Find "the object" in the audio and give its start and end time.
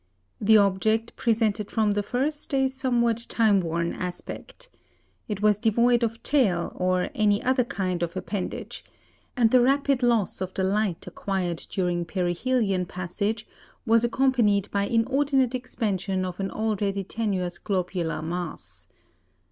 0.39-1.15